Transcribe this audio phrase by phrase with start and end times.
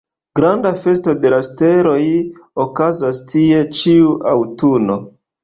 [0.37, 1.99] Granda festo de la steloj
[2.65, 4.99] okazas tie ĉiu aŭtuno.